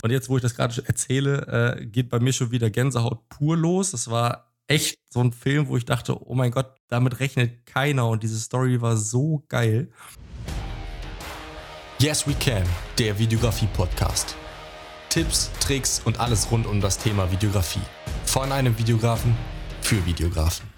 [0.00, 3.56] Und jetzt, wo ich das gerade erzähle, äh, geht bei mir schon wieder Gänsehaut pur
[3.56, 3.90] los.
[3.90, 8.06] Das war echt so ein Film, wo ich dachte, oh mein Gott, damit rechnet keiner
[8.08, 9.90] und diese Story war so geil.
[11.98, 12.62] Yes We Can,
[12.96, 14.36] der Videografie-Podcast.
[15.08, 17.82] Tipps, Tricks und alles rund um das Thema Videografie.
[18.24, 19.36] Von einem Videografen
[19.80, 20.68] für Videografen.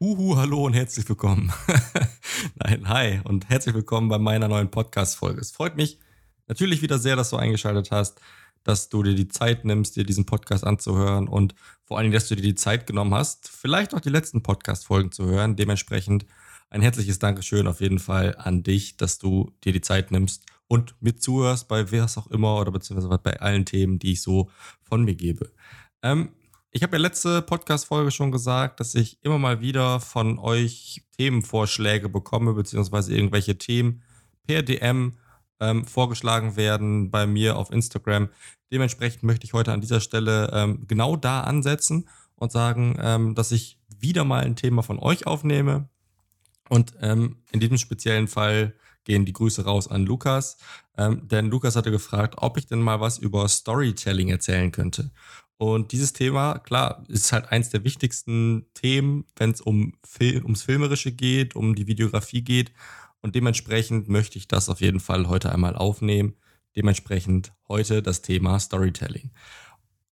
[0.00, 1.52] Uhu, hallo und herzlich willkommen.
[2.54, 5.38] Nein, hi und herzlich willkommen bei meiner neuen Podcast-Folge.
[5.38, 5.98] Es freut mich,
[6.48, 8.20] natürlich wieder sehr, dass du eingeschaltet hast,
[8.64, 12.28] dass du dir die Zeit nimmst, dir diesen Podcast anzuhören und vor allen Dingen, dass
[12.28, 15.56] du dir die Zeit genommen hast, vielleicht auch die letzten Podcast-Folgen zu hören.
[15.56, 16.26] Dementsprechend
[16.70, 20.94] ein herzliches Dankeschön auf jeden Fall an dich, dass du dir die Zeit nimmst und
[21.00, 24.50] mir zuhörst bei was auch immer oder beziehungsweise bei allen Themen, die ich so
[24.80, 25.50] von mir gebe.
[26.02, 26.30] Ähm,
[26.70, 32.08] ich habe ja letzte Podcast-Folge schon gesagt, dass ich immer mal wieder von euch Themenvorschläge
[32.08, 34.02] bekomme, beziehungsweise irgendwelche Themen
[34.46, 35.18] per DM
[35.60, 38.28] ähm, vorgeschlagen werden bei mir auf Instagram.
[38.70, 43.52] Dementsprechend möchte ich heute an dieser Stelle ähm, genau da ansetzen und sagen, ähm, dass
[43.52, 45.88] ich wieder mal ein Thema von euch aufnehme.
[46.68, 50.56] Und ähm, in diesem speziellen Fall gehen die Grüße raus an Lukas.
[50.96, 55.10] Ähm, denn Lukas hatte gefragt, ob ich denn mal was über Storytelling erzählen könnte.
[55.58, 60.62] Und dieses Thema, klar, ist halt eins der wichtigsten Themen, wenn es um Fil ums
[60.62, 62.72] Filmerische geht, um die Videografie geht.
[63.22, 66.34] Und dementsprechend möchte ich das auf jeden Fall heute einmal aufnehmen.
[66.76, 69.30] Dementsprechend heute das Thema Storytelling.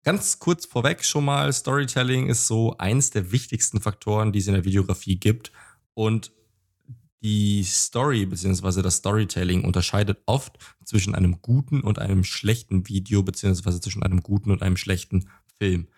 [0.04, 4.54] Ganz kurz vorweg schon mal, Storytelling ist so eins der wichtigsten Faktoren, die es in
[4.54, 5.52] der Videografie gibt.
[5.94, 6.32] Und
[7.22, 8.82] die Story bzw.
[8.82, 13.82] das Storytelling unterscheidet oft zwischen einem guten und einem schlechten Video bzw.
[13.82, 15.90] zwischen einem guten und einem schlechten Film.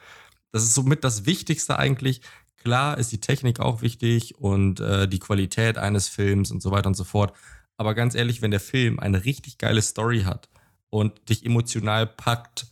[0.52, 2.22] Das ist somit das Wichtigste eigentlich,
[2.64, 6.88] Klar ist die Technik auch wichtig und äh, die Qualität eines Films und so weiter
[6.88, 7.34] und so fort.
[7.76, 10.48] Aber ganz ehrlich, wenn der Film eine richtig geile Story hat
[10.92, 12.68] und dich emotional packt,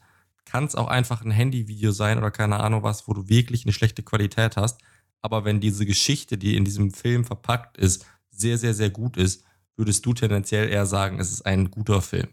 [0.45, 3.73] kann es auch einfach ein Handyvideo sein oder keine Ahnung was, wo du wirklich eine
[3.73, 4.79] schlechte Qualität hast.
[5.21, 9.43] Aber wenn diese Geschichte, die in diesem Film verpackt ist, sehr, sehr, sehr gut ist,
[9.75, 12.27] würdest du tendenziell eher sagen, es ist ein guter Film.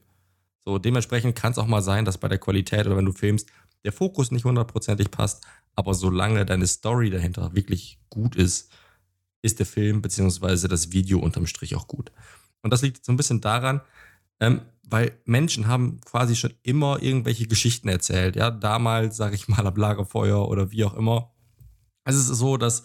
[0.65, 3.49] So, dementsprechend kann es auch mal sein, dass bei der Qualität oder wenn du filmst,
[3.85, 8.71] der Fokus nicht hundertprozentig passt, aber solange deine Story dahinter wirklich gut ist,
[9.43, 10.69] ist der Film bzw.
[10.69, 12.11] das Video unterm Strich auch gut.
[12.63, 13.81] Und das liegt so ein bisschen daran,
[14.41, 18.37] ähm, weil Menschen haben quasi schon immer irgendwelche Geschichten erzählt.
[18.37, 21.33] Ja, damals, sage ich mal, am Lagerfeuer oder wie auch immer.
[22.05, 22.85] Es ist so, dass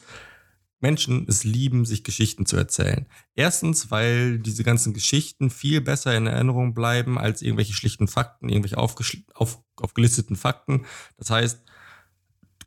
[0.81, 3.05] Menschen es lieben, sich Geschichten zu erzählen.
[3.35, 8.77] Erstens, weil diese ganzen Geschichten viel besser in Erinnerung bleiben als irgendwelche schlichten Fakten, irgendwelche
[8.77, 10.85] auf, aufgelisteten Fakten.
[11.17, 11.63] Das heißt,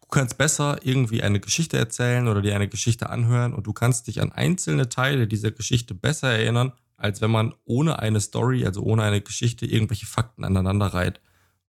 [0.01, 4.07] du kannst besser irgendwie eine Geschichte erzählen oder dir eine Geschichte anhören und du kannst
[4.07, 8.83] dich an einzelne Teile dieser Geschichte besser erinnern, als wenn man ohne eine Story, also
[8.83, 11.21] ohne eine Geschichte, irgendwelche Fakten aneinander reiht.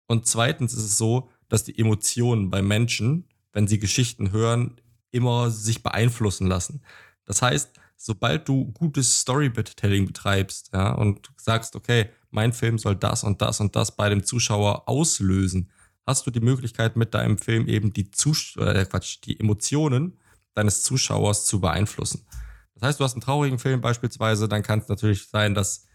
[0.07, 4.79] Und zweitens ist es so, dass die Emotionen bei Menschen, wenn sie Geschichten hören,
[5.15, 6.81] immer sich beeinflussen lassen.
[7.25, 13.23] Das heißt, sobald du gutes Storytelling betreibst, ja, und sagst, okay, mein Film soll das
[13.23, 15.71] und das und das bei dem Zuschauer auslösen,
[16.05, 20.19] hast du die Möglichkeit, mit deinem Film eben die Zus äh, Quatsch, die Emotionen
[20.53, 22.27] deines Zuschauers zu beeinflussen.
[22.75, 25.87] Das heißt, du hast einen traurigen Film beispielsweise, dann kann es natürlich sein, dass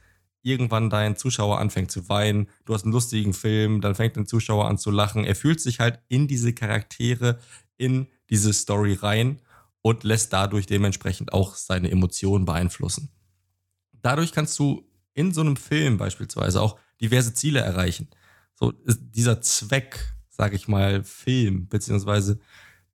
[0.42, 2.48] irgendwann dein Zuschauer anfängt zu weinen.
[2.64, 5.24] Du hast einen lustigen Film, dann fängt dein Zuschauer an zu lachen.
[5.24, 7.38] Er fühlt sich halt in diese Charaktere,
[7.76, 9.40] in diese Story rein
[9.82, 13.10] und lässt dadurch dementsprechend auch seine Emotionen beeinflussen.
[13.92, 18.08] Dadurch kannst du in so einem Film beispielsweise auch diverse Ziele erreichen.
[18.54, 22.38] So dieser Zweck, sage ich mal, Film, beziehungsweise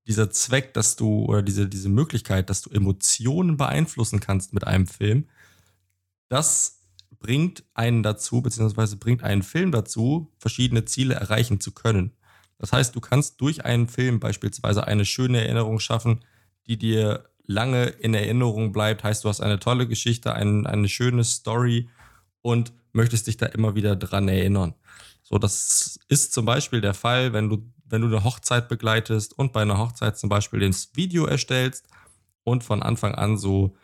[0.06, 4.86] dieser Zweck, dass du, oder diese, diese Möglichkeit, dass du Emotionen beeinflussen kannst mit einem
[4.86, 5.28] Film,
[6.28, 6.80] das
[7.18, 12.12] bringt einen dazu, beziehungsweise bringt einen Film dazu, verschiedene Ziele erreichen zu können.
[12.58, 16.24] Das heißt, du kannst durch einen Film beispielsweise eine schöne Erinnerung schaffen,
[16.66, 19.04] die dir lange in Erinnerung bleibt.
[19.04, 21.88] Heißt, du hast eine tolle Geschichte, ein, eine schöne Story
[22.42, 24.74] und möchtest dich da immer wieder dran erinnern.
[25.22, 29.52] So, das ist zum Beispiel der Fall, wenn du, wenn du eine Hochzeit begleitest und
[29.52, 31.88] bei einer Hochzeit zum Beispiel das Video erstellst
[32.44, 33.76] und von Anfang an so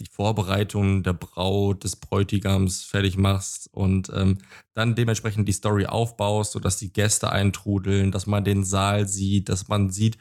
[0.00, 4.38] die Vorbereitung der Braut, des Bräutigams fertig machst und ähm,
[4.74, 9.68] dann dementsprechend die Story aufbaust, sodass die Gäste eintrudeln, dass man den Saal sieht, dass
[9.68, 10.16] man sieht,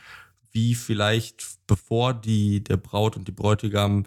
[0.51, 4.05] wie vielleicht bevor die, der Braut und die Bräutigam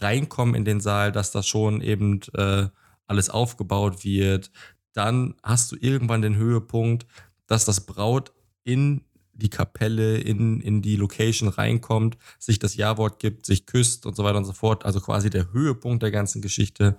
[0.00, 2.68] reinkommen in den Saal, dass das schon eben äh,
[3.06, 4.50] alles aufgebaut wird.
[4.92, 7.06] Dann hast du irgendwann den Höhepunkt,
[7.46, 8.32] dass das Braut
[8.64, 9.04] in
[9.38, 14.24] die Kapelle in, in die Location reinkommt, sich das Ja-Wort gibt, sich küsst und so
[14.24, 14.84] weiter und so fort.
[14.84, 16.96] Also quasi der Höhepunkt der ganzen Geschichte.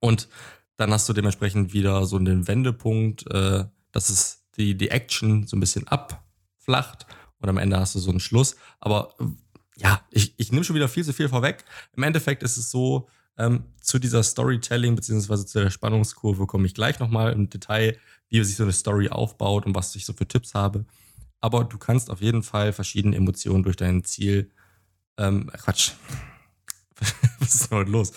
[0.00, 0.28] Und
[0.76, 5.56] dann hast du dementsprechend wieder so den Wendepunkt, äh, dass es die, die Action so
[5.56, 7.06] ein bisschen abflacht
[7.38, 8.56] und am Ende hast du so einen Schluss.
[8.80, 9.24] Aber äh,
[9.76, 11.64] ja, ich, ich nehme schon wieder viel zu viel vorweg.
[11.96, 16.74] Im Endeffekt ist es so, ähm, zu dieser Storytelling beziehungsweise zu der Spannungskurve komme ich
[16.74, 17.98] gleich nochmal im Detail,
[18.28, 20.84] wie sich so eine Story aufbaut und was ich so für Tipps habe.
[21.44, 24.50] Aber du kannst auf jeden Fall verschiedene Emotionen durch dein Ziel,
[25.18, 25.92] ähm, Quatsch,
[27.38, 28.12] was ist denn heute los?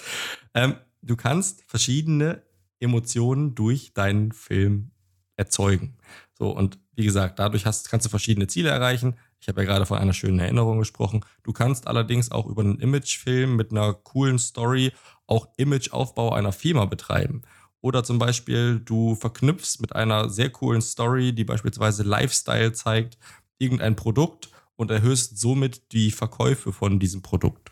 [0.53, 2.41] Ähm, du kannst verschiedene
[2.79, 4.91] Emotionen durch deinen Film
[5.35, 5.97] erzeugen.
[6.35, 9.17] So, und wie gesagt, dadurch hast, kannst du verschiedene Ziele erreichen.
[9.41, 11.25] Ich habe ja gerade von einer schönen Erinnerung gesprochen.
[11.43, 14.93] Du kannst allerdings auch über einen Imagefilm mit einer coolen Story
[15.25, 17.41] auch Imageaufbau einer Firma betreiben.
[17.81, 23.17] Oder zum Beispiel, du verknüpfst mit einer sehr coolen Story, die beispielsweise Lifestyle zeigt,
[23.59, 27.71] irgendein Produkt und erhöhst somit die Verkäufe von diesem Produkt.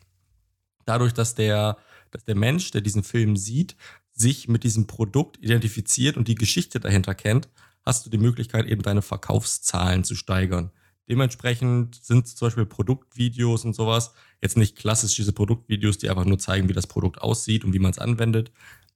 [0.86, 1.78] Dadurch, dass der,
[2.12, 3.76] dass der Mensch, der diesen Film sieht,
[4.12, 7.50] sich mit diesem Produkt identifiziert und die Geschichte dahinter kennt,
[7.84, 10.72] hast du die Möglichkeit, eben deine Verkaufszahlen zu steigern.
[11.08, 16.40] Dementsprechend sind zum Beispiel Produktvideos und sowas jetzt nicht klassisch diese Produktvideos, die einfach nur
[16.40, 18.52] zeigen, wie das Produkt aussieht und wie man es anwendet.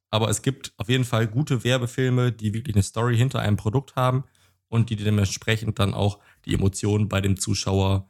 [0.09, 3.95] Aber es gibt auf jeden Fall gute Werbefilme, die wirklich eine Story hinter einem Produkt
[3.95, 4.23] haben
[4.67, 8.09] und die dementsprechend dann auch die Emotionen bei dem Zuschauer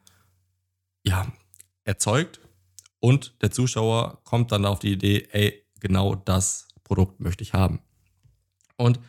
[1.03, 1.31] ja,
[1.83, 2.39] erzeugt.
[2.99, 7.79] Und der Zuschauer kommt dann auf die Idee, ey, genau das Produkt möchte ich haben.
[8.77, 8.99] Und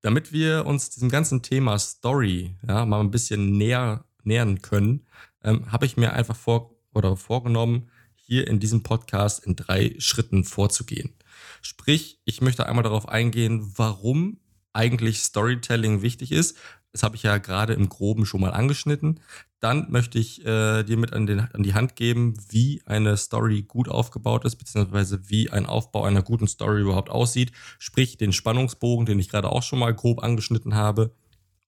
[0.00, 5.06] damit wir uns diesem ganzen Thema Story ja, mal ein bisschen näher nähern können,
[5.42, 10.44] ähm, habe ich mir einfach vor oder vorgenommen, hier in diesem Podcast in drei Schritten
[10.44, 11.14] vorzugehen.
[11.62, 14.38] Sprich, ich möchte einmal darauf eingehen, warum
[14.72, 16.56] eigentlich Storytelling wichtig ist.
[16.92, 19.20] Das habe ich ja gerade im Groben schon mal angeschnitten.
[19.60, 23.62] Dann möchte ich äh, dir mit an, den, an, die Hand geben, wie eine Story
[23.62, 27.52] gut aufgebaut ist, beziehungsweise wie ein Aufbau einer guten Story überhaupt aussieht.
[27.78, 31.12] Sprich, den Spannungsbogen, den ich gerade auch schon mal grob angeschnitten habe.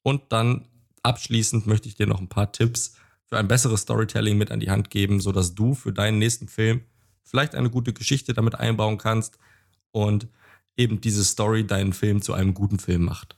[0.03, 0.67] Und dann
[1.03, 2.93] abschließend möchte ich dir noch ein paar Tipps
[3.25, 6.81] für ein besseres Storytelling mit an die Hand geben, sodass du für deinen nächsten Film
[7.23, 9.37] vielleicht eine gute Geschichte damit einbauen kannst
[9.91, 10.27] und
[10.77, 13.37] eben diese Story deinen Film zu einem guten Film macht.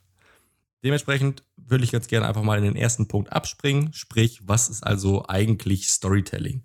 [0.83, 4.83] Dementsprechend würde ich jetzt gerne einfach mal in den ersten Punkt abspringen, sprich, was ist
[4.83, 6.63] also eigentlich Storytelling?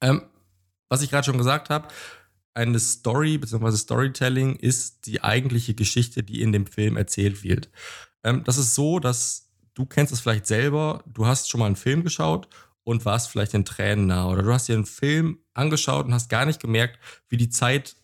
[0.00, 0.22] Ähm,
[0.88, 1.88] was ich gerade schon gesagt habe,
[2.54, 3.76] eine Story bzw.
[3.76, 7.70] Storytelling ist die eigentliche Geschichte, die in dem Film erzählt wird.
[8.24, 11.76] Ähm, das ist so, dass du kennst es vielleicht selber, du hast schon mal einen
[11.76, 12.48] Film geschaut
[12.84, 16.28] und warst vielleicht in Tränen nah oder du hast dir einen Film angeschaut und hast
[16.28, 16.98] gar nicht gemerkt,
[17.28, 17.96] wie die Zeit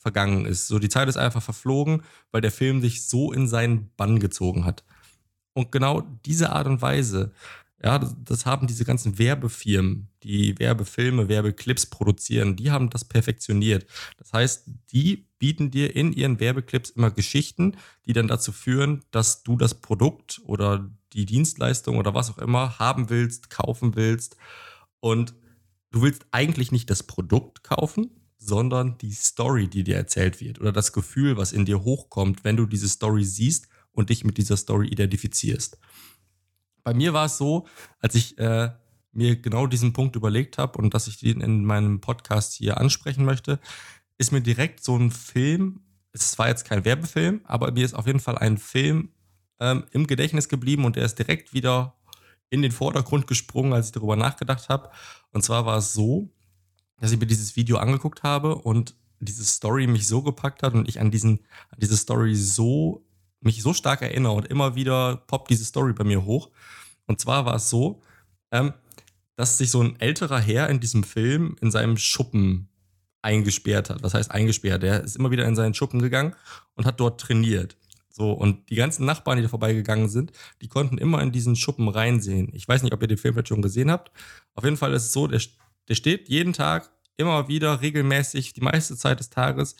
[0.00, 0.66] vergangen ist.
[0.66, 2.02] So die Zeit ist einfach verflogen,
[2.32, 4.82] weil der Film dich so in seinen Bann gezogen hat.
[5.52, 7.32] Und genau diese Art und Weise,
[7.82, 13.86] ja, das, das haben diese ganzen Werbefirmen, die Werbefilme, Werbeclips produzieren, die haben das perfektioniert.
[14.18, 17.76] Das heißt, die bieten dir in ihren Werbeclips immer Geschichten,
[18.06, 22.78] die dann dazu führen, dass du das Produkt oder die Dienstleistung oder was auch immer
[22.78, 24.36] haben willst, kaufen willst.
[25.00, 25.34] Und
[25.90, 30.72] du willst eigentlich nicht das Produkt kaufen, sondern die Story, die dir erzählt wird oder
[30.72, 34.56] das Gefühl, was in dir hochkommt, wenn du diese Story siehst und dich mit dieser
[34.56, 35.78] Story identifizierst
[36.82, 37.66] bei mir war es so,
[38.00, 38.70] als ich äh,
[39.12, 43.24] mir genau diesen Punkt überlegt habe und dass ich den in meinem Podcast hier ansprechen
[43.24, 43.58] möchte,
[44.18, 45.80] ist mir direkt so ein Film,
[46.12, 49.10] es war jetzt kein Werbefilm, aber mir ist auf jeden Fall ein Film
[49.58, 51.96] ähm, im Gedächtnis geblieben und der ist direkt wieder
[52.50, 54.90] in den Vordergrund gesprungen, als ich darüber nachgedacht habe.
[55.30, 56.32] Und zwar war es so,
[57.00, 60.88] dass ich mir dieses Video angeguckt habe und diese Story mich so gepackt hat und
[60.88, 61.40] ich an, diesen,
[61.70, 63.04] an diese Story so
[63.40, 66.50] mich so stark erinnere und immer wieder poppt diese Story bei mir hoch.
[67.06, 68.02] Und zwar war es so,
[68.50, 68.72] ähm,
[69.36, 72.68] dass sich so ein älterer Herr in diesem Film in seinem Schuppen
[73.22, 74.02] eingesperrt hat.
[74.02, 74.82] Was heißt eingesperrt?
[74.82, 76.34] Der ist immer wieder in seinen Schuppen gegangen
[76.74, 77.76] und hat dort trainiert.
[78.10, 81.88] So, und die ganzen Nachbarn, die da vorbeigegangen sind, die konnten immer in diesen Schuppen
[81.88, 82.50] reinsehen.
[82.52, 84.10] Ich weiß nicht, ob ihr den Film vielleicht schon gesehen habt.
[84.54, 85.40] Auf jeden Fall ist es so, der,
[85.88, 89.76] der steht jeden Tag immer wieder regelmäßig, die meiste Zeit des Tages,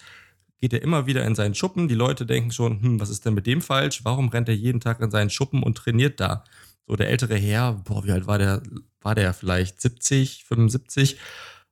[0.59, 1.88] geht er immer wieder in seinen Schuppen.
[1.88, 4.04] Die Leute denken schon, hm, was ist denn mit dem falsch?
[4.04, 6.45] Warum rennt er jeden Tag in seinen Schuppen und trainiert da?
[6.87, 8.62] So, der ältere Herr, boah, wie alt war der?
[9.00, 11.16] War der vielleicht 70, 75?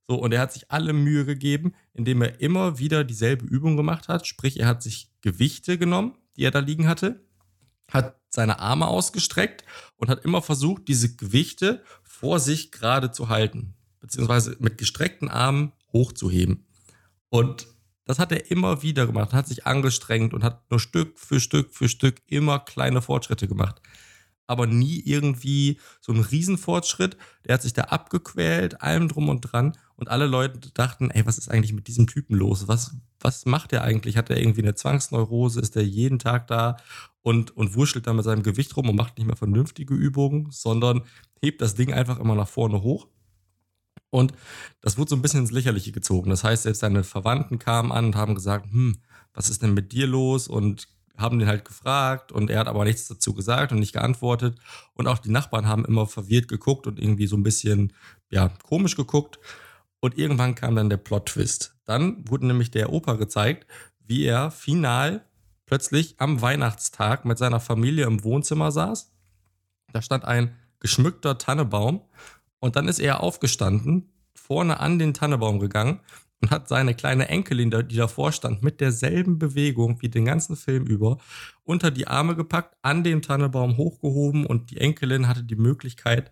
[0.09, 4.09] So, und er hat sich alle Mühe gegeben, indem er immer wieder dieselbe Übung gemacht
[4.09, 4.27] hat.
[4.27, 7.21] Sprich, er hat sich Gewichte genommen, die er da liegen hatte,
[7.91, 9.65] hat seine Arme ausgestreckt
[9.97, 15.73] und hat immer versucht, diese Gewichte vor sich gerade zu halten, beziehungsweise mit gestreckten Armen
[15.93, 16.67] hochzuheben.
[17.31, 17.67] Und
[18.05, 21.75] das hat er immer wieder gemacht, hat sich angestrengt und hat nur Stück für Stück
[21.75, 23.83] für Stück immer kleine Fortschritte gemacht.
[24.49, 27.17] aber nie irgendwie so ein Riesenfortschritt.
[27.47, 29.77] Der hat sich da abgequält, allem drum und dran.
[29.95, 32.67] Und alle Leute dachten, ey, was ist eigentlich mit diesem Typen los?
[32.67, 34.17] Was, was macht er eigentlich?
[34.17, 35.61] Hat er irgendwie eine Zwangsneurose?
[35.61, 36.79] Ist er jeden Tag da
[37.21, 41.03] und, und wurschtelt da mit seinem Gewicht rum und macht nicht mehr vernünftige Übungen, sondern
[41.43, 43.07] hebt das Ding einfach immer nach vorne hoch?
[44.11, 44.33] Und
[44.81, 46.31] das wurde so ein bisschen ins Lächerliche gezogen.
[46.31, 48.99] Das heißt, selbst seine Verwandten kamen an und haben gesagt, hm,
[49.35, 50.49] was ist denn mit dir los?
[50.49, 50.89] Und
[51.19, 54.57] haben den halt gefragt und er hat aber nichts dazu gesagt und nicht geantwortet.
[54.95, 57.93] Und auch die Nachbarn haben immer verwirrt geguckt und irgendwie so ein bisschen,
[58.31, 59.39] ja, komisch geguckt.
[60.01, 61.75] Und irgendwann kam dann der Plot-Twist.
[61.85, 63.67] Dann wurde nämlich der Opa gezeigt,
[64.07, 65.25] wie er final
[65.67, 69.11] plötzlich am Weihnachtstag mit seiner Familie im Wohnzimmer saß.
[69.93, 72.03] Da stand ein geschmückter Tannebaum
[72.61, 76.01] und dann ist er aufgestanden, vorne an den Tannebaum gegangen
[76.41, 80.87] und hat seine kleine Enkelin, die davor stand, mit derselben Bewegung wie den ganzen Film
[80.87, 81.19] über,
[81.65, 86.31] unter die Arme gepackt, an den Tannebaum hochgehoben und die Enkelin hatte die Möglichkeit,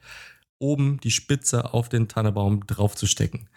[0.58, 3.48] oben die Spitze auf den Tannebaum draufzustecken.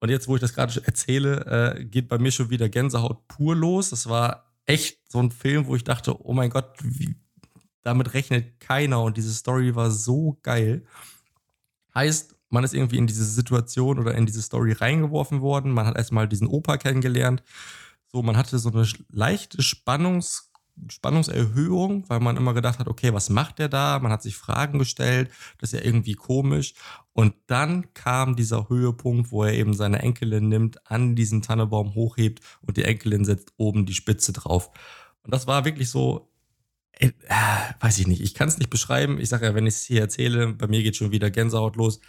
[0.00, 3.56] Und jetzt, wo ich das gerade erzähle, äh, geht bei mir schon wieder Gänsehaut pur
[3.56, 3.90] los.
[3.90, 7.16] Das war echt so ein Film, wo ich dachte, oh mein Gott, wie,
[7.82, 10.84] damit rechnet keiner und diese Story war so geil.
[11.98, 15.72] Heißt, man ist irgendwie in diese Situation oder in diese Story reingeworfen worden.
[15.72, 17.42] Man hat erstmal diesen Opa kennengelernt.
[18.06, 20.44] So, man hatte so eine leichte Spannungs-
[20.88, 23.98] Spannungserhöhung, weil man immer gedacht hat, okay, was macht der da?
[23.98, 25.28] Man hat sich Fragen gestellt,
[25.58, 26.74] das ist ja irgendwie komisch.
[27.14, 32.44] Und dann kam dieser Höhepunkt, wo er eben seine Enkelin nimmt, an diesen Tannebaum hochhebt
[32.62, 34.70] und die Enkelin setzt oben die Spitze drauf.
[35.24, 36.27] Und das war wirklich so
[36.98, 37.12] äh,
[37.80, 39.20] weiß ich nicht, ich kann es nicht beschreiben.
[39.20, 42.00] Ich sage ja, wenn ich es hier erzähle, bei mir geht schon wieder Gänsehaut los.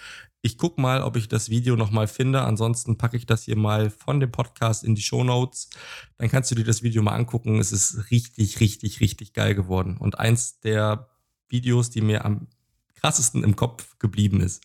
[0.42, 2.42] Ich gucke mal, ob ich das Video nochmal finde.
[2.42, 5.70] Ansonsten packe ich das hier mal von dem Podcast in die Show Notes.
[6.18, 7.60] Dann kannst du dir das Video mal angucken.
[7.60, 9.98] Es ist richtig, richtig, richtig geil geworden.
[9.98, 11.10] Und eins der
[11.50, 12.48] Videos, die mir am
[12.96, 14.62] krassesten im Kopf geblieben ist.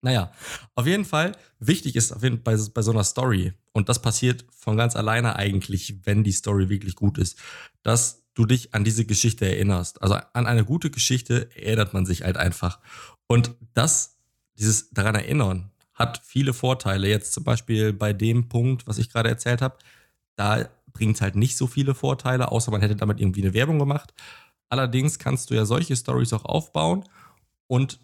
[0.00, 0.32] Naja,
[0.74, 4.02] auf jeden Fall, wichtig ist auf jeden Fall bei, bei so einer Story, und das
[4.02, 7.38] passiert von ganz alleine eigentlich, wenn die Story wirklich gut ist,
[7.82, 10.02] dass du dich an diese Geschichte erinnerst.
[10.02, 12.80] Also an eine gute Geschichte erinnert man sich halt einfach.
[13.26, 14.18] Und das,
[14.58, 17.08] dieses daran erinnern, hat viele Vorteile.
[17.08, 19.78] Jetzt zum Beispiel bei dem Punkt, was ich gerade erzählt habe,
[20.36, 23.78] da bringt es halt nicht so viele Vorteile, außer man hätte damit irgendwie eine Werbung
[23.78, 24.12] gemacht.
[24.68, 27.04] Allerdings kannst du ja solche Stories auch aufbauen
[27.66, 28.00] und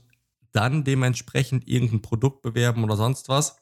[0.53, 3.57] dann dementsprechend irgendein Produkt bewerben oder sonst was.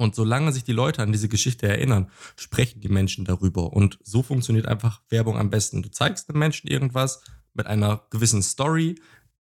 [0.00, 3.74] Und solange sich die Leute an diese Geschichte erinnern, sprechen die Menschen darüber.
[3.74, 5.82] Und so funktioniert einfach Werbung am besten.
[5.82, 8.94] Du zeigst dem Menschen irgendwas mit einer gewissen Story.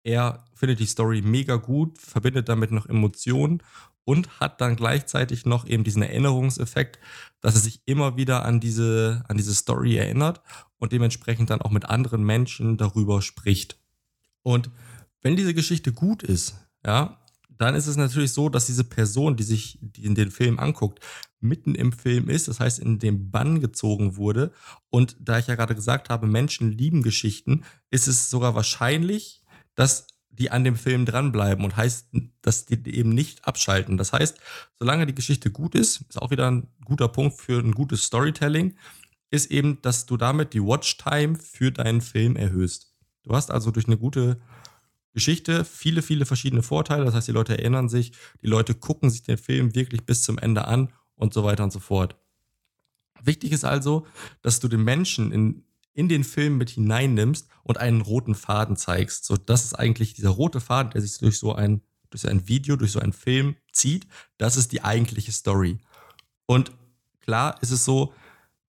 [0.04, 3.64] Er findet die Story mega gut, verbindet damit noch Emotionen
[4.04, 7.00] und hat dann gleichzeitig noch eben diesen Erinnerungseffekt,
[7.40, 10.42] dass er sich immer wieder an diese, an diese Story erinnert
[10.78, 13.80] und dementsprechend dann auch mit anderen Menschen darüber spricht.
[14.44, 14.72] Und
[15.22, 17.19] wenn diese Geschichte gut ist, ja,
[17.60, 21.02] dann ist es natürlich so, dass diese Person, die sich die den Film anguckt,
[21.42, 24.54] mitten im Film ist, das heißt in den Bann gezogen wurde.
[24.90, 29.44] Und da ich ja gerade gesagt habe, Menschen lieben Geschichten, ist es sogar wahrscheinlich,
[29.76, 32.08] dass die an dem Film dranbleiben und heißt,
[32.42, 33.98] dass die eben nicht abschalten.
[33.98, 34.38] Das heißt,
[34.80, 38.78] solange die Geschichte gut ist, ist auch wieder ein guter Punkt für ein gutes Storytelling,
[39.32, 42.96] ist eben, dass du damit die Watchtime für deinen Film erhöhst.
[43.24, 44.40] Du hast also durch eine gute
[45.14, 47.06] Geschichte viele, viele verschiedene Vorteile.
[47.06, 48.12] Das heißt, die Leute erinnern sich,
[48.42, 51.72] die Leute gucken sich den Film wirklich bis zum Ende an und so weiter und
[51.72, 52.16] so fort.
[53.22, 54.08] Wichtig ist also,
[54.42, 55.64] dass du den Menschen in,
[55.94, 59.26] in den Film mit hineinnimmst und einen roten Faden zeigst.
[59.26, 62.48] So, das ist eigentlich dieser rote Faden, der sich durch so ein, durch so ein
[62.48, 64.08] Video, durch so einen Film zieht.
[64.38, 65.80] Das ist die eigentliche Story.
[66.46, 66.72] Und
[67.20, 68.14] klar ist es so,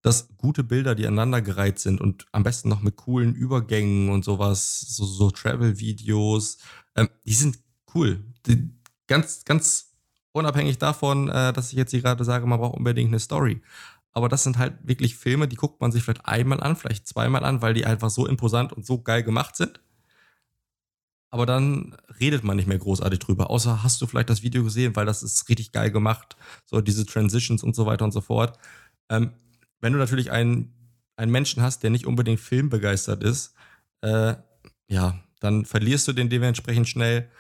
[0.02, 4.80] dass gute Bilder, die aneinandergereiht sind und am besten noch mit coolen Übergängen und sowas,
[4.80, 6.58] so, so Travel-Videos,
[6.96, 7.58] ähm, die sind
[7.94, 8.24] cool.
[8.46, 8.70] Die,
[9.06, 9.92] ganz, ganz
[10.32, 13.60] unabhängig davon, äh, dass ich jetzt hier gerade sage, man braucht unbedingt eine Story.
[14.12, 17.44] Aber das sind halt wirklich Filme, die guckt man sich vielleicht einmal an, vielleicht zweimal
[17.44, 19.80] an, weil die einfach so imposant und so geil gemacht sind.
[21.30, 23.50] Aber dann redet man nicht mehr großartig drüber.
[23.50, 26.36] Außer hast du vielleicht das Video gesehen, weil das ist richtig geil gemacht.
[26.66, 28.58] So diese Transitions und so weiter und so fort.
[29.08, 29.32] Ähm,
[29.80, 30.72] wenn du natürlich einen,
[31.16, 33.54] einen Menschen hast, der nicht unbedingt filmbegeistert ist,
[34.02, 34.34] äh,
[34.88, 37.30] ja, dann verlierst du den dementsprechend schnell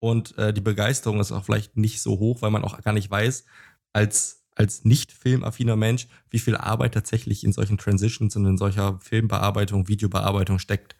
[0.00, 3.10] und äh, die Begeisterung ist auch vielleicht nicht so hoch, weil man auch gar nicht
[3.10, 3.44] weiß,
[3.92, 8.98] als, als nicht filmaffiner Mensch, wie viel Arbeit tatsächlich in solchen Transitions und in solcher
[9.00, 10.96] Filmbearbeitung, Videobearbeitung steckt.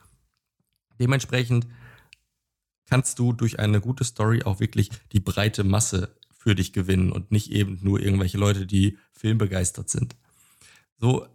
[0.98, 1.66] Dementsprechend
[2.86, 7.30] kannst du durch eine gute Story auch wirklich die breite Masse für dich gewinnen und
[7.30, 10.16] nicht eben nur irgendwelche Leute, die filmbegeistert sind.
[11.04, 11.26] So,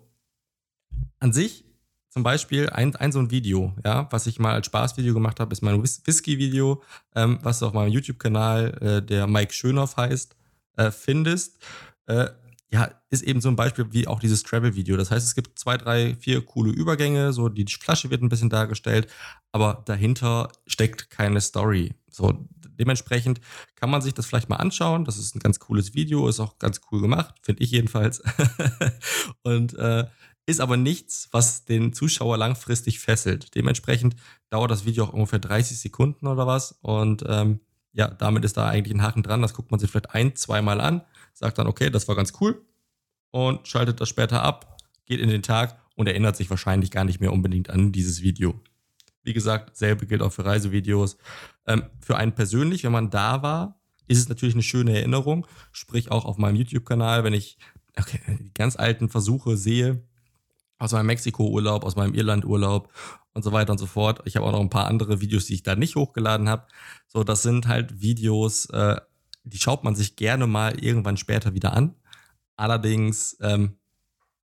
[1.19, 1.63] an sich
[2.09, 5.53] zum Beispiel ein, ein so ein Video, ja, was ich mal als Spaßvideo gemacht habe,
[5.53, 6.81] ist mein Whis Whisky-Video,
[7.13, 10.35] ähm, was du auf meinem YouTube-Kanal, äh, der Mike Schönhoff heißt,
[10.77, 11.59] äh, findest.
[12.07, 12.29] Äh,
[12.71, 14.97] ja, ist eben so ein Beispiel wie auch dieses Travel-Video.
[14.97, 18.49] Das heißt, es gibt zwei, drei, vier coole Übergänge, so die Flasche wird ein bisschen
[18.49, 19.07] dargestellt,
[19.51, 21.93] aber dahinter steckt keine Story.
[22.09, 22.43] So,
[22.79, 23.41] dementsprechend
[23.75, 25.05] kann man sich das vielleicht mal anschauen.
[25.05, 28.23] Das ist ein ganz cooles Video, ist auch ganz cool gemacht, finde ich jedenfalls.
[29.43, 30.05] und äh,
[30.45, 33.53] ist aber nichts, was den Zuschauer langfristig fesselt.
[33.53, 34.15] Dementsprechend
[34.49, 36.71] dauert das Video auch ungefähr 30 Sekunden oder was.
[36.81, 37.59] Und ähm,
[37.93, 39.41] ja, damit ist da eigentlich ein Haken dran.
[39.43, 41.01] Das guckt man sich vielleicht ein, zweimal an,
[41.33, 42.65] sagt dann, okay, das war ganz cool
[43.31, 47.19] und schaltet das später ab, geht in den Tag und erinnert sich wahrscheinlich gar nicht
[47.19, 48.59] mehr unbedingt an dieses Video.
[49.23, 51.17] Wie gesagt, selbe gilt auch für Reisevideos.
[51.67, 55.45] Ähm, für einen persönlich, wenn man da war, ist es natürlich eine schöne Erinnerung.
[55.71, 57.57] Sprich auch auf meinem YouTube-Kanal, wenn ich
[57.97, 60.03] okay, die ganz alten Versuche sehe,
[60.77, 62.91] aus meinem Mexiko-Urlaub, aus meinem Irland-Urlaub
[63.33, 64.21] und so weiter und so fort.
[64.25, 66.67] Ich habe auch noch ein paar andere Videos, die ich da nicht hochgeladen habe.
[67.07, 68.99] So, das sind halt Videos, äh,
[69.43, 71.95] die schaut man sich gerne mal irgendwann später wieder an.
[72.55, 73.77] Allerdings, ähm,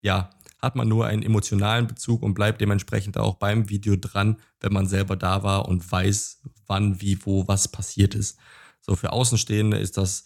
[0.01, 4.73] ja, hat man nur einen emotionalen Bezug und bleibt dementsprechend auch beim Video dran, wenn
[4.73, 8.39] man selber da war und weiß, wann, wie, wo, was passiert ist.
[8.81, 10.25] So für Außenstehende ist das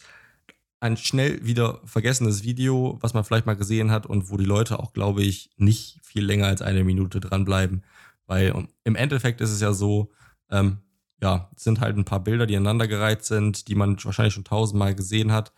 [0.80, 4.80] ein schnell wieder vergessenes Video, was man vielleicht mal gesehen hat und wo die Leute
[4.80, 7.84] auch, glaube ich, nicht viel länger als eine Minute dranbleiben.
[8.26, 10.12] Weil im Endeffekt ist es ja so,
[10.50, 10.78] ähm,
[11.22, 14.96] ja, es sind halt ein paar Bilder, die aneinandergereiht sind, die man wahrscheinlich schon tausendmal
[14.96, 15.54] gesehen hat.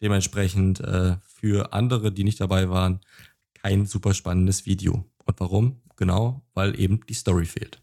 [0.00, 3.00] Dementsprechend äh, für andere, die nicht dabei waren,
[3.62, 5.04] kein super spannendes Video.
[5.24, 5.80] Und warum?
[5.96, 7.82] Genau, weil eben die Story fehlt.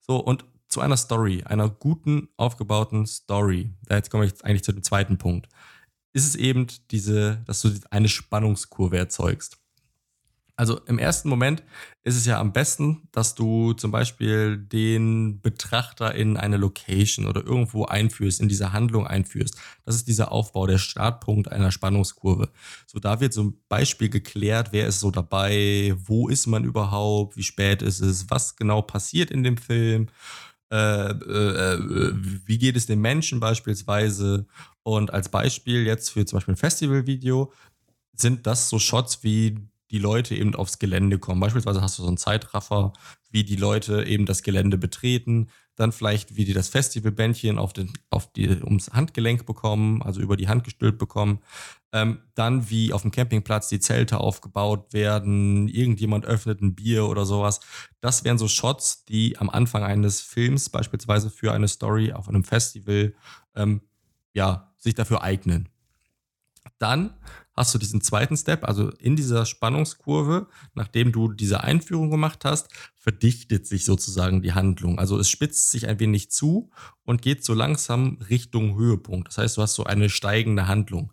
[0.00, 3.70] So, und zu einer Story, einer guten, aufgebauten Story.
[3.84, 5.48] Da jetzt komme ich eigentlich zu dem zweiten Punkt.
[6.14, 9.58] Ist es eben diese, dass du eine Spannungskurve erzeugst.
[10.62, 11.64] Also im ersten Moment
[12.04, 17.44] ist es ja am besten, dass du zum Beispiel den Betrachter in eine Location oder
[17.44, 19.56] irgendwo einführst, in diese Handlung einführst.
[19.84, 22.48] Das ist dieser Aufbau, der Startpunkt einer Spannungskurve.
[22.86, 27.42] So, da wird ein Beispiel geklärt, wer ist so dabei, wo ist man überhaupt, wie
[27.42, 30.10] spät ist es, was genau passiert in dem Film.
[30.70, 32.12] Äh, äh
[32.46, 34.46] wie geht es den Menschen beispielsweise?
[34.84, 37.52] Und als Beispiel jetzt für zum Beispiel ein Festivalvideo
[38.14, 39.58] sind das so Shots wie
[39.92, 41.40] die Leute eben aufs Gelände kommen.
[41.40, 42.94] Beispielsweise hast du so einen Zeitraffer,
[43.30, 47.92] wie die Leute eben das Gelände betreten, dann vielleicht, wie die das Festivalbändchen auf den,
[48.10, 51.40] auf die, ums Handgelenk bekommen, also über die Hand gestülpt bekommen.
[51.92, 57.26] Ähm, dann, wie auf dem Campingplatz die Zelte aufgebaut werden, irgendjemand öffnet ein Bier oder
[57.26, 57.60] sowas.
[58.00, 62.44] Das wären so Shots, die am Anfang eines Films, beispielsweise für eine Story auf einem
[62.44, 63.14] Festival,
[63.54, 63.82] ähm,
[64.32, 65.68] ja, sich dafür eignen.
[66.82, 67.14] Dann
[67.54, 72.68] hast du diesen zweiten Step, also in dieser Spannungskurve, nachdem du diese Einführung gemacht hast,
[72.96, 74.98] verdichtet sich sozusagen die Handlung.
[74.98, 76.70] Also es spitzt sich ein wenig zu
[77.04, 79.28] und geht so langsam Richtung Höhepunkt.
[79.28, 81.12] Das heißt, du hast so eine steigende Handlung.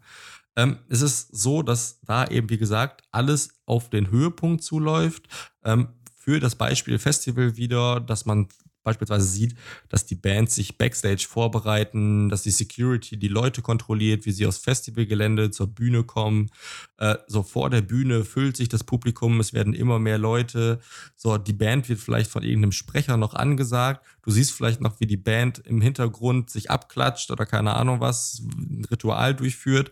[0.55, 5.27] Ähm, es ist so, dass da eben, wie gesagt, alles auf den Höhepunkt zuläuft.
[5.63, 8.47] Ähm, für das Beispiel Festival wieder, dass man
[8.89, 9.55] beispielsweise sieht,
[9.87, 14.57] dass die Bands sich backstage vorbereiten, dass die Security die Leute kontrolliert, wie sie aus
[14.57, 16.49] Festivalgelände zur Bühne kommen.
[16.97, 20.79] Äh, so vor der Bühne füllt sich das Publikum, es werden immer mehr Leute.
[21.15, 24.05] So, die Band wird vielleicht von irgendeinem Sprecher noch angesagt.
[24.23, 28.41] Du siehst vielleicht noch, wie die Band im Hintergrund sich abklatscht oder keine Ahnung was,
[28.57, 29.91] ein Ritual durchführt.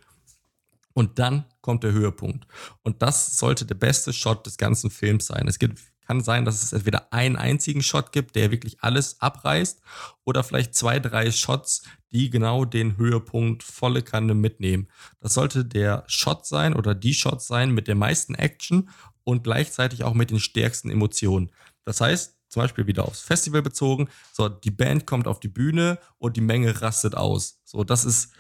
[0.94, 2.48] Und dann kommt der Höhepunkt.
[2.82, 5.48] Und das sollte der beste Shot des ganzen Films sein.
[5.48, 9.82] Es gibt kann sein, dass es entweder einen einzigen Shot gibt, der wirklich alles abreißt,
[10.24, 14.88] oder vielleicht zwei, drei Shots, die genau den Höhepunkt volle Kanne mitnehmen.
[15.20, 18.90] Das sollte der Shot sein oder die Shot sein mit der meisten Action
[19.24, 21.52] und gleichzeitig auch mit den stärksten Emotionen.
[21.84, 26.00] Das heißt, zum Beispiel wieder aufs Festival bezogen, so die Band kommt auf die Bühne
[26.18, 27.60] und die Menge rastet aus.
[27.66, 28.32] So, das ist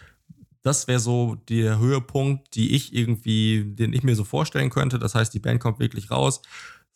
[0.67, 4.99] das wäre so der Höhepunkt, die ich irgendwie, den ich mir so vorstellen könnte.
[4.99, 6.41] Das heißt, die Band kommt wirklich raus,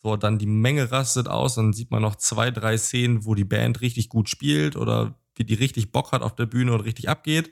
[0.02, 3.44] so, dann die Menge rastet aus, dann sieht man noch zwei, drei Szenen, wo die
[3.44, 7.08] Band richtig gut spielt oder wie die richtig Bock hat auf der Bühne und richtig
[7.08, 7.50] abgeht.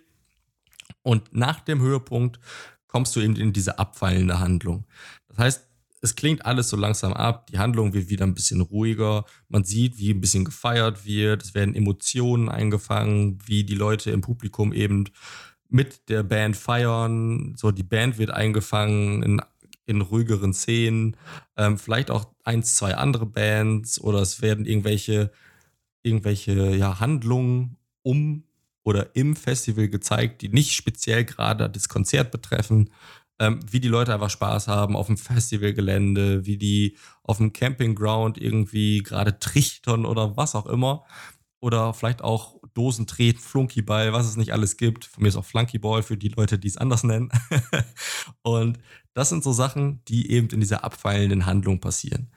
[1.03, 2.41] Und nach dem Höhepunkt
[2.89, 4.85] kommst du eben in diese abfallende Handlung.
[5.29, 5.67] Das heißt,
[6.03, 9.99] es klingt alles so langsam ab, die Handlung wird wieder ein bisschen ruhiger, man sieht,
[9.99, 15.05] wie ein bisschen gefeiert wird, es werden Emotionen eingefangen, wie die Leute im Publikum eben
[15.69, 19.43] mit der Band feiern, so die Band wird eingefangen in
[19.91, 21.17] in ruhigeren Szenen,
[21.57, 25.31] ähm, vielleicht auch eins, zwei andere Bands oder es werden irgendwelche,
[26.03, 28.45] irgendwelche ja, Handlungen um
[28.85, 32.91] oder im Festival gezeigt, die nicht speziell gerade das Konzert betreffen.
[33.41, 38.37] ähm, wie die Leute einfach Spaß haben auf dem Festivalgelände, wie die auf dem Campingground
[38.39, 41.05] irgendwie gerade trichtern oder was auch immer.
[41.61, 45.05] Oder vielleicht auch Dosen treten, Flunkyball, was es nicht alles gibt.
[45.05, 47.31] Von mir ist auch Flunkyball für die Leute, die es anders nennen.
[48.43, 48.79] und
[49.15, 52.31] das sind so Sachen, die eben in dieser abfallenden Handlung passieren.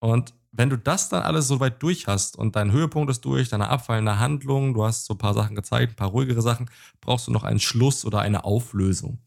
[0.00, 3.48] Und wenn du das dann alles so weit durch hast und dein Höhepunkt ist durch,
[3.48, 6.70] deine abfallende Handlung, du hast so ein paar Sachen gezeigt, ein paar ruhigere Sachen,
[7.00, 9.18] brauchst du noch einen Schluss oder eine Auflösung.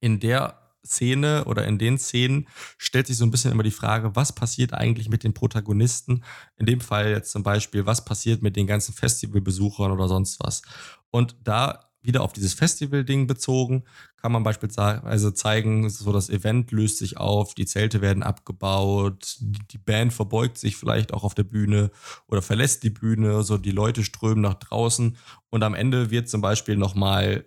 [0.00, 4.16] In der Szene oder in den Szenen stellt sich so ein bisschen immer die Frage,
[4.16, 6.24] was passiert eigentlich mit den Protagonisten?
[6.56, 10.62] In dem Fall jetzt zum Beispiel, was passiert mit den ganzen Festivalbesuchern oder sonst was?
[11.10, 13.84] Und da wieder auf dieses Festival-Ding bezogen,
[14.16, 19.78] kann man beispielsweise zeigen, so das Event löst sich auf, die Zelte werden abgebaut, die
[19.78, 21.90] Band verbeugt sich vielleicht auch auf der Bühne
[22.26, 25.16] oder verlässt die Bühne, so die Leute strömen nach draußen.
[25.50, 27.44] Und am Ende wird zum Beispiel nochmal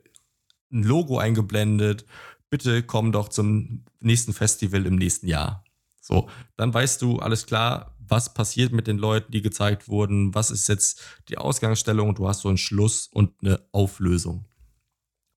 [0.71, 2.05] ein Logo eingeblendet,
[2.49, 5.63] bitte komm doch zum nächsten Festival im nächsten Jahr.
[6.01, 10.51] So, dann weißt du, alles klar, was passiert mit den Leuten, die gezeigt wurden, was
[10.51, 14.45] ist jetzt die Ausgangsstellung, du hast so einen Schluss und eine Auflösung.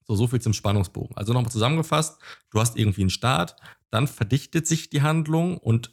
[0.07, 1.17] So, so viel zum Spannungsbogen.
[1.17, 2.19] Also nochmal zusammengefasst,
[2.51, 3.57] du hast irgendwie einen Start,
[3.91, 5.93] dann verdichtet sich die Handlung und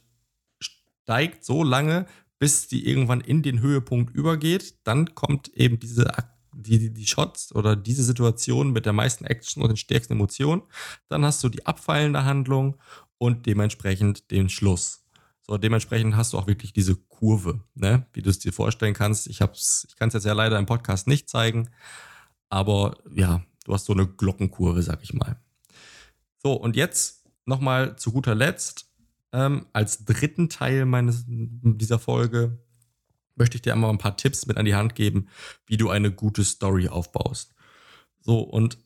[0.58, 2.06] steigt so lange,
[2.38, 4.74] bis die irgendwann in den Höhepunkt übergeht.
[4.84, 6.12] Dann kommt eben diese
[6.56, 10.62] die, die Shots oder diese Situation mit der meisten Action und den stärksten Emotionen.
[11.08, 12.76] Dann hast du die abfallende Handlung
[13.18, 15.03] und dementsprechend den Schluss.
[15.46, 18.06] So, dementsprechend hast du auch wirklich diese Kurve, ne?
[18.14, 19.26] wie du es dir vorstellen kannst.
[19.26, 21.68] Ich, ich kann es jetzt ja leider im Podcast nicht zeigen,
[22.48, 25.36] aber ja, du hast so eine Glockenkurve, sag ich mal.
[26.42, 28.90] So, und jetzt nochmal zu guter Letzt,
[29.32, 32.58] ähm, als dritten Teil meines, dieser Folge,
[33.34, 35.28] möchte ich dir einmal ein paar Tipps mit an die Hand geben,
[35.66, 37.54] wie du eine gute Story aufbaust.
[38.20, 38.78] So, und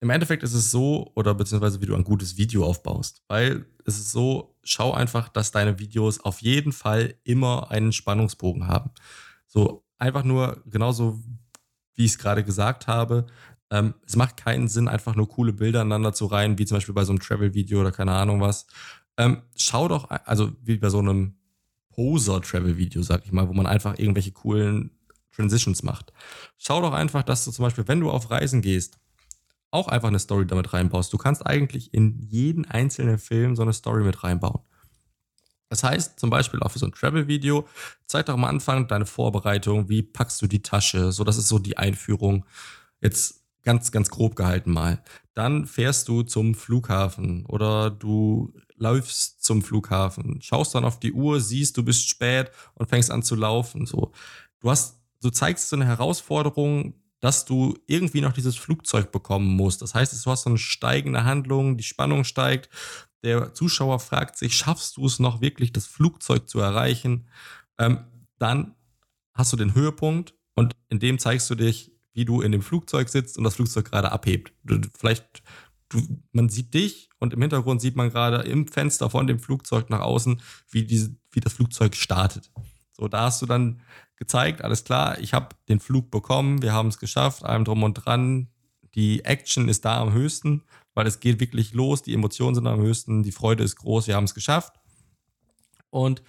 [0.00, 3.98] im Endeffekt ist es so, oder beziehungsweise wie du ein gutes Video aufbaust, weil es
[3.98, 8.90] ist so, schau einfach, dass deine Videos auf jeden Fall immer einen Spannungsbogen haben.
[9.46, 11.20] So einfach nur genauso,
[11.94, 13.26] wie ich es gerade gesagt habe.
[13.70, 16.94] Ähm, es macht keinen Sinn, einfach nur coole Bilder aneinander zu reihen, wie zum Beispiel
[16.94, 18.66] bei so einem Travel-Video oder keine Ahnung was.
[19.18, 21.34] Ähm, schau doch, also wie bei so einem
[21.90, 24.92] Poser-Travel-Video, sag ich mal, wo man einfach irgendwelche coolen
[25.32, 26.12] Transitions macht.
[26.58, 28.99] Schau doch einfach, dass du zum Beispiel, wenn du auf Reisen gehst,
[29.70, 31.12] auch einfach eine Story damit reinbaust.
[31.12, 34.60] Du kannst eigentlich in jeden einzelnen Film so eine Story mit reinbauen.
[35.68, 37.66] Das heißt, zum Beispiel auch für so ein Travel-Video,
[38.06, 41.60] zeig doch am Anfang deine Vorbereitung, wie packst du die Tasche, so das ist so
[41.60, 42.44] die Einführung.
[43.00, 45.02] Jetzt ganz, ganz grob gehalten mal.
[45.34, 51.40] Dann fährst du zum Flughafen oder du läufst zum Flughafen, schaust dann auf die Uhr,
[51.40, 53.86] siehst, du bist spät und fängst an zu laufen.
[53.86, 54.12] So,
[54.58, 59.82] du hast, du zeigst so eine Herausforderung, dass du irgendwie noch dieses Flugzeug bekommen musst.
[59.82, 62.70] Das heißt, du hast so eine steigende Handlung, die Spannung steigt.
[63.22, 67.28] Der Zuschauer fragt sich, schaffst du es noch wirklich, das Flugzeug zu erreichen?
[67.78, 68.04] Ähm,
[68.38, 68.74] dann
[69.34, 73.08] hast du den Höhepunkt und in dem zeigst du dich, wie du in dem Flugzeug
[73.08, 74.52] sitzt und das Flugzeug gerade abhebt.
[74.64, 75.42] Du, vielleicht,
[75.90, 76.02] du,
[76.32, 80.00] man sieht dich und im Hintergrund sieht man gerade im Fenster von dem Flugzeug nach
[80.00, 82.50] außen, wie, diese, wie das Flugzeug startet.
[82.92, 83.82] So, da hast du dann
[84.20, 87.94] gezeigt, alles klar, ich habe den Flug bekommen, wir haben es geschafft, allem drum und
[87.94, 88.48] dran.
[88.94, 90.62] Die Action ist da am höchsten,
[90.94, 94.16] weil es geht wirklich los, die Emotionen sind am höchsten, die Freude ist groß, wir
[94.16, 94.74] haben es geschafft.
[95.88, 96.22] Und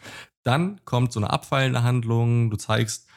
[0.44, 3.08] dann kommt so eine abfallende Handlung, du zeigst,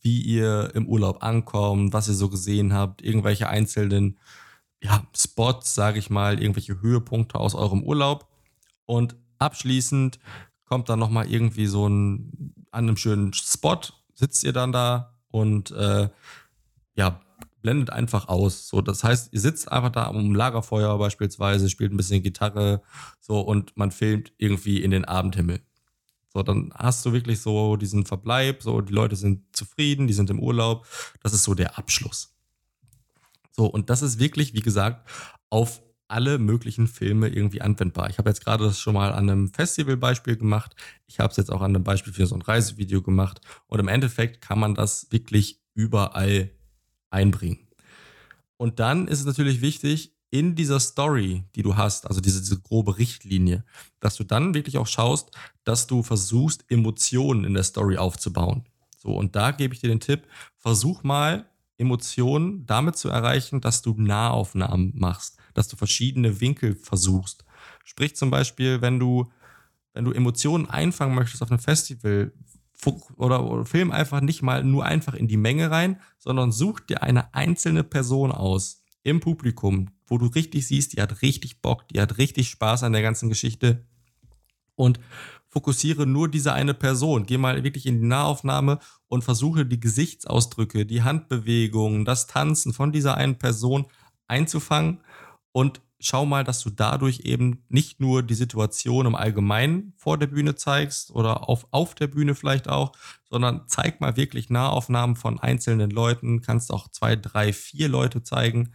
[0.00, 4.18] wie ihr im Urlaub ankommt, was ihr so gesehen habt, irgendwelche einzelnen
[4.82, 8.28] ja, Spots, sage ich mal, irgendwelche Höhepunkte aus eurem Urlaub.
[8.84, 10.18] Und abschließend
[10.64, 13.80] kommt dann nochmal irgendwie so ein, an einem schönen Spot,
[14.14, 16.08] sitzt ihr dann da und äh,
[16.96, 17.20] ja,
[17.62, 18.68] blendet einfach aus.
[18.68, 22.82] So, das heißt, ihr sitzt einfach da am Lagerfeuer beispielsweise, spielt ein bisschen Gitarre,
[23.20, 25.60] so und man filmt irgendwie in den Abendhimmel.
[26.28, 30.30] So, dann hast du wirklich so diesen Verbleib, so die Leute sind zufrieden, die sind
[30.30, 30.86] im Urlaub.
[31.22, 32.34] Das ist so der Abschluss.
[33.52, 35.08] So, und das ist wirklich, wie gesagt,
[35.48, 38.10] auf alle möglichen Filme irgendwie anwendbar.
[38.10, 40.74] Ich habe jetzt gerade das schon mal an einem Festivalbeispiel gemacht.
[41.06, 43.40] Ich habe es jetzt auch an einem Beispiel für so ein Reisevideo gemacht.
[43.66, 46.50] Und im Endeffekt kann man das wirklich überall
[47.10, 47.68] einbringen.
[48.56, 52.60] Und dann ist es natürlich wichtig, in dieser Story, die du hast, also diese, diese
[52.60, 53.64] grobe Richtlinie,
[54.00, 55.30] dass du dann wirklich auch schaust,
[55.62, 58.64] dass du versuchst, Emotionen in der Story aufzubauen.
[58.98, 63.82] So, und da gebe ich dir den Tipp, versuch mal Emotionen damit zu erreichen, dass
[63.82, 67.44] du Nahaufnahmen machst, dass du verschiedene Winkel versuchst.
[67.84, 69.30] Sprich zum Beispiel, wenn du,
[69.92, 72.32] wenn du Emotionen einfangen möchtest auf einem Festival,
[73.16, 77.02] oder, oder film einfach nicht mal nur einfach in die Menge rein, sondern such dir
[77.02, 82.00] eine einzelne Person aus im Publikum, wo du richtig siehst, die hat richtig Bock, die
[82.00, 83.86] hat richtig Spaß an der ganzen Geschichte.
[84.76, 84.98] Und
[85.54, 87.26] fokussiere nur diese eine Person.
[87.26, 92.90] Geh mal wirklich in die Nahaufnahme und versuche die Gesichtsausdrücke, die Handbewegungen, das Tanzen von
[92.90, 93.86] dieser einen Person
[94.26, 94.98] einzufangen.
[95.52, 100.26] Und schau mal, dass du dadurch eben nicht nur die Situation im Allgemeinen vor der
[100.26, 102.90] Bühne zeigst oder auf, auf der Bühne vielleicht auch,
[103.30, 108.72] sondern zeig mal wirklich Nahaufnahmen von einzelnen Leuten, kannst auch zwei, drei, vier Leute zeigen.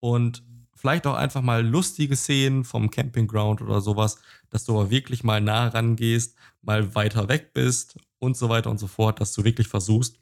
[0.00, 0.42] Und
[0.80, 5.40] vielleicht auch einfach mal lustige Szenen vom Campingground oder sowas, dass du aber wirklich mal
[5.40, 9.68] nah rangehst, mal weiter weg bist und so weiter und so fort, dass du wirklich
[9.68, 10.18] versuchst,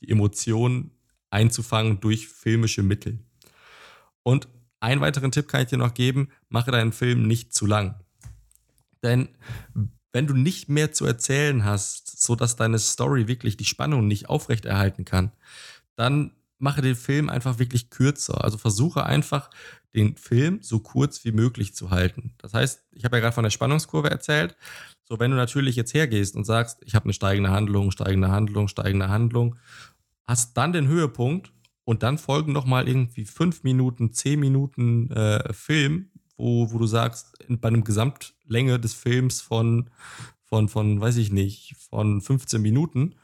[0.00, 0.90] die Emotionen
[1.30, 3.20] einzufangen durch filmische Mittel.
[4.24, 4.48] Und
[4.80, 7.94] einen weiteren Tipp kann ich dir noch geben, mache deinen Film nicht zu lang.
[9.04, 9.28] Denn
[10.12, 15.04] wenn du nicht mehr zu erzählen hast, sodass deine Story wirklich die Spannung nicht aufrechterhalten
[15.04, 15.30] kann,
[15.94, 18.44] dann mache den Film einfach wirklich kürzer.
[18.44, 19.50] Also versuche einfach,
[19.94, 22.34] den Film so kurz wie möglich zu halten.
[22.38, 24.56] Das heißt, ich habe ja gerade von der Spannungskurve erzählt.
[25.04, 28.68] So, wenn du natürlich jetzt hergehst und sagst, ich habe eine steigende Handlung, steigende Handlung,
[28.68, 29.56] steigende Handlung,
[30.24, 31.52] hast dann den Höhepunkt
[31.84, 36.86] und dann folgen noch mal irgendwie fünf Minuten, zehn Minuten äh, Film, wo, wo du
[36.86, 39.90] sagst, bei einem Gesamtlänge des Films von,
[40.44, 43.16] von, von, weiß ich nicht, von 15 Minuten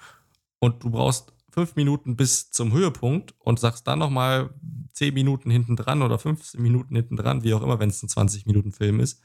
[0.59, 4.51] und du brauchst fünf Minuten bis zum Höhepunkt und sagst dann noch mal
[4.93, 8.09] zehn Minuten hinten dran oder 15 Minuten hinten dran, wie auch immer, wenn es ein
[8.09, 9.21] 20 Minuten Film ist,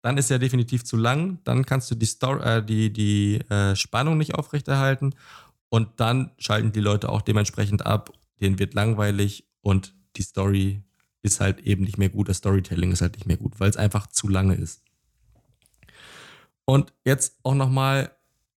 [0.00, 1.38] dann ist er definitiv zu lang.
[1.42, 5.14] Dann kannst du die, Story, äh, die, die äh, Spannung nicht aufrechterhalten
[5.68, 10.84] und dann schalten die Leute auch dementsprechend ab denen wird langweilig und die Story
[11.22, 13.76] ist halt eben nicht mehr gut, das Storytelling ist halt nicht mehr gut, weil es
[13.76, 14.82] einfach zu lange ist.
[16.64, 18.12] Und jetzt auch nochmal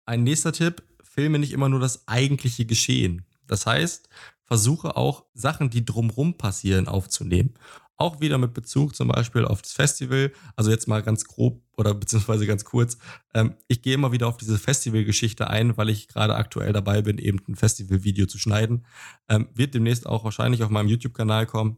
[0.05, 0.83] ein nächster Tipp,
[1.21, 3.25] filme nicht immer nur das eigentliche Geschehen.
[3.45, 4.09] Das heißt,
[4.43, 7.53] versuche auch Sachen, die drumrum passieren, aufzunehmen.
[7.95, 10.31] Auch wieder mit Bezug zum Beispiel auf das Festival.
[10.55, 12.97] Also jetzt mal ganz grob oder beziehungsweise ganz kurz.
[13.35, 17.19] Ähm, ich gehe immer wieder auf diese Festivalgeschichte ein, weil ich gerade aktuell dabei bin,
[17.19, 18.87] eben ein Festivalvideo zu schneiden.
[19.29, 21.77] Ähm, wird demnächst auch wahrscheinlich auf meinem YouTube-Kanal kommen.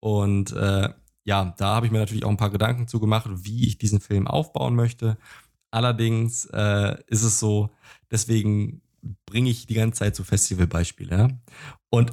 [0.00, 0.90] Und äh,
[1.24, 4.00] ja, da habe ich mir natürlich auch ein paar Gedanken zu gemacht, wie ich diesen
[4.00, 5.16] Film aufbauen möchte.
[5.72, 7.70] Allerdings äh, ist es so,
[8.10, 8.82] deswegen
[9.26, 11.16] bringe ich die ganze Zeit so Festivalbeispiele.
[11.16, 11.28] Ja?
[11.90, 12.12] Und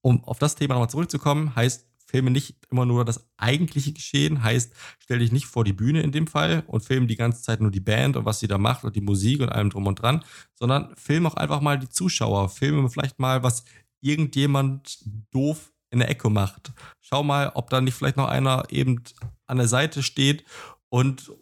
[0.00, 4.72] um auf das Thema nochmal zurückzukommen, heißt filme nicht immer nur das eigentliche Geschehen, heißt,
[5.00, 7.72] stell dich nicht vor die Bühne in dem Fall und filme die ganze Zeit nur
[7.72, 10.24] die Band und was sie da macht und die Musik und allem drum und dran,
[10.54, 13.64] sondern film auch einfach mal die Zuschauer, filme vielleicht mal, was
[14.00, 14.98] irgendjemand
[15.32, 16.72] doof in der Ecke macht.
[17.00, 19.02] Schau mal, ob da nicht vielleicht noch einer eben
[19.46, 20.44] an der Seite steht
[20.90, 21.32] und,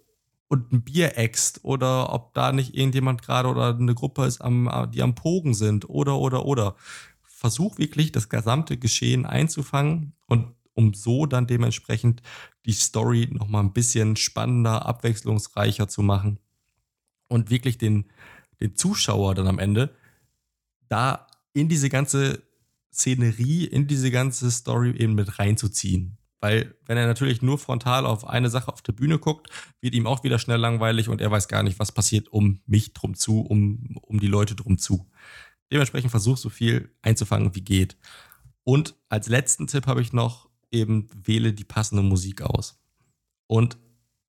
[0.52, 4.90] und ein Bier äxt oder ob da nicht irgendjemand gerade oder eine Gruppe ist, am,
[4.92, 6.76] die am Pogen sind oder, oder, oder.
[7.22, 12.20] Versuch wirklich das gesamte Geschehen einzufangen und um so dann dementsprechend
[12.66, 16.38] die Story nochmal ein bisschen spannender, abwechslungsreicher zu machen
[17.28, 18.10] und wirklich den,
[18.60, 19.96] den Zuschauer dann am Ende
[20.90, 22.42] da in diese ganze
[22.92, 26.18] Szenerie, in diese ganze Story eben mit reinzuziehen.
[26.42, 29.48] Weil wenn er natürlich nur frontal auf eine Sache auf der Bühne guckt,
[29.80, 32.92] wird ihm auch wieder schnell langweilig und er weiß gar nicht, was passiert um mich
[32.94, 35.08] drum zu, um, um die Leute drum zu.
[35.70, 37.96] Dementsprechend versuch so viel einzufangen, wie geht.
[38.64, 42.82] Und als letzten Tipp habe ich noch, eben wähle die passende Musik aus.
[43.46, 43.78] Und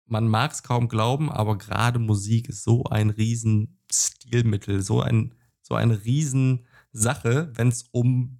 [0.05, 5.33] man mag es kaum glauben, aber gerade Musik ist so ein riesen Stilmittel, so ein
[5.63, 8.37] so eine riesen Sache, wenn es um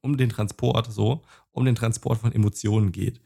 [0.00, 3.20] um den Transport so, um den Transport von Emotionen geht.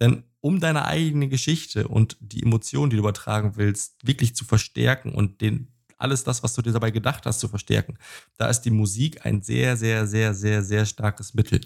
[0.00, 5.12] Denn um deine eigene Geschichte und die Emotionen, die du übertragen willst, wirklich zu verstärken
[5.12, 7.98] und den alles das, was du dir dabei gedacht hast, zu verstärken,
[8.36, 11.60] da ist die Musik ein sehr, sehr, sehr, sehr, sehr starkes Mittel.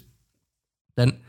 [0.97, 1.19] Denn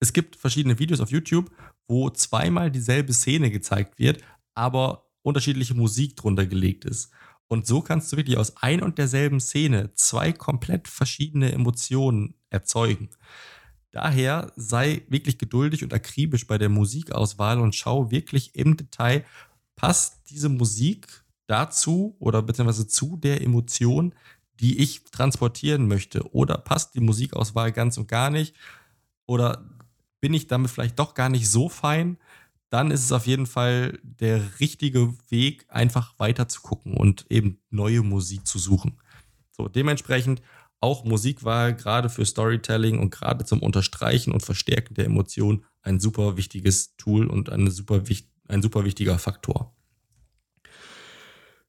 [0.00, 1.50] es gibt verschiedene Videos auf YouTube,
[1.86, 4.22] wo zweimal dieselbe Szene gezeigt wird,
[4.54, 7.12] aber unterschiedliche Musik drunter gelegt ist.
[7.46, 13.10] Und so kannst du wirklich aus ein und derselben Szene zwei komplett verschiedene Emotionen erzeugen.
[13.92, 19.24] Daher sei wirklich geduldig und akribisch bei der Musikauswahl und schau wirklich im Detail,
[19.76, 24.14] passt diese Musik dazu oder beziehungsweise zu der Emotion,
[24.60, 26.32] die ich transportieren möchte?
[26.34, 28.54] Oder passt die Musikauswahl ganz und gar nicht?
[29.26, 29.64] oder
[30.20, 32.18] bin ich damit vielleicht doch gar nicht so fein,
[32.70, 37.58] dann ist es auf jeden Fall der richtige Weg, einfach weiter zu gucken und eben
[37.70, 38.98] neue Musik zu suchen.
[39.50, 40.40] So, dementsprechend
[40.82, 46.36] auch Musikwahl, gerade für Storytelling und gerade zum Unterstreichen und Verstärken der Emotionen, ein super
[46.36, 48.02] wichtiges Tool und eine super,
[48.48, 49.74] ein super wichtiger Faktor.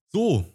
[0.10, 0.46] So,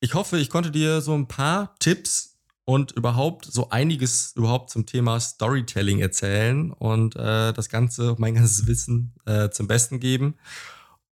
[0.00, 4.86] ich hoffe, ich konnte dir so ein paar Tipps und überhaupt so einiges überhaupt zum
[4.86, 10.36] Thema Storytelling erzählen und äh, das Ganze, mein ganzes Wissen äh, zum Besten geben.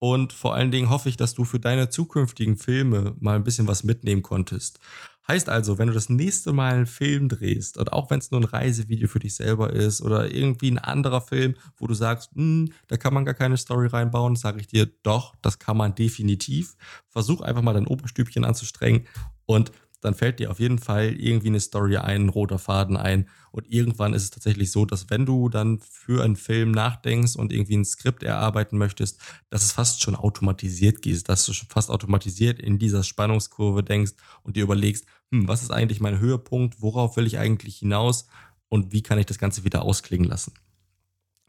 [0.00, 3.66] Und vor allen Dingen hoffe ich, dass du für deine zukünftigen Filme mal ein bisschen
[3.66, 4.80] was mitnehmen konntest.
[5.26, 8.40] Heißt also, wenn du das nächste Mal einen Film drehst, und auch wenn es nur
[8.40, 12.70] ein Reisevideo für dich selber ist oder irgendwie ein anderer Film, wo du sagst, hm,
[12.88, 16.76] da kann man gar keine Story reinbauen, sage ich dir, doch, das kann man definitiv.
[17.08, 19.06] Versuch einfach mal dein Oberstübchen anzustrengen
[19.46, 19.72] und
[20.04, 23.28] dann fällt dir auf jeden Fall irgendwie eine Story ein, ein roter Faden ein.
[23.50, 27.52] Und irgendwann ist es tatsächlich so, dass wenn du dann für einen Film nachdenkst und
[27.52, 31.90] irgendwie ein Skript erarbeiten möchtest, dass es fast schon automatisiert geht, dass du schon fast
[31.90, 34.12] automatisiert in dieser Spannungskurve denkst
[34.42, 38.26] und dir überlegst, hm, was ist eigentlich mein Höhepunkt, worauf will ich eigentlich hinaus
[38.68, 40.52] und wie kann ich das Ganze wieder ausklingen lassen.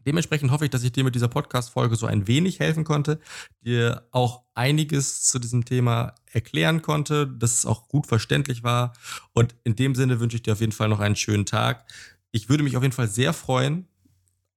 [0.05, 3.19] Dementsprechend hoffe ich, dass ich dir mit dieser Podcast-Folge so ein wenig helfen konnte,
[3.61, 8.93] dir auch einiges zu diesem Thema erklären konnte, dass es auch gut verständlich war.
[9.33, 11.85] Und in dem Sinne wünsche ich dir auf jeden Fall noch einen schönen Tag.
[12.31, 13.87] Ich würde mich auf jeden Fall sehr freuen,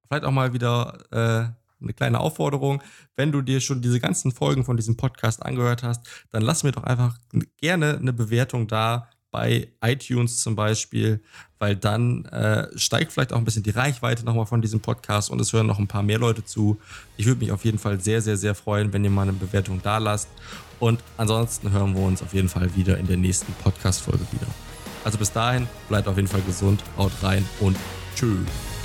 [0.07, 2.83] vielleicht auch mal wieder äh, eine kleine Aufforderung.
[3.17, 6.73] Wenn du dir schon diese ganzen Folgen von diesem Podcast angehört hast, dann lass mir
[6.73, 7.17] doch einfach
[7.57, 9.09] gerne eine Bewertung da
[9.39, 11.21] bei iTunes zum Beispiel,
[11.61, 15.41] weil dann äh, steigt vielleicht auch ein bisschen die Reichweite nochmal von diesem Podcast und
[15.41, 16.77] es hören noch ein paar mehr Leute zu.
[17.17, 19.81] Ich würde mich auf jeden Fall sehr, sehr, sehr freuen, wenn ihr mal eine Bewertung
[19.81, 20.29] da lasst.
[20.81, 24.49] Und ansonsten hören wir uns auf jeden Fall wieder in der nächsten Podcast-Folge wieder.
[25.05, 27.77] Also bis dahin, bleibt auf jeden Fall gesund, haut rein und
[28.17, 28.78] tschüss.